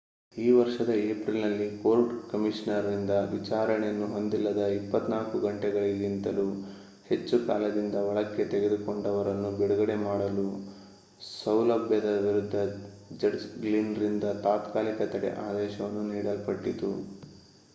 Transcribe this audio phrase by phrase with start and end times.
[0.35, 6.45] ಈ ವರ್ಷದ ಏಪ್ರಿಲ್‌ನಲ್ಲಿ ಕೋರ್ಟ್‌ ಕಮಿಷನರ್‌ರಿಂದ ವಿಚಾರಣೆಯನ್ನು ಹೊಂದಿಲ್ಲದ 24 ಗಂಟೆಗಳಿಗಿಂತಲೂ
[7.05, 10.47] ಹೆಚ್ಚು ಕಾಲದಿಂದ ಒಳಕ್ಕೆ ತೆಗೆದುಕೊಂಡವರನ್ನು ಬಿಡುಗಡೆ ಮಾಡಲು
[11.33, 12.55] ಸೌಲಭ್ಯದ ವಿರುದ್ಧ
[13.19, 16.91] ಜಡ್ಜ್‌ ಗ್ಲಿನ್‌ರಿಂದ ತಾತ್ಕಾಲಿಕ ತಡೆ ಆದೇಶವನ್ನು ನೀಡಲ್ಪಟ್ಟಿತು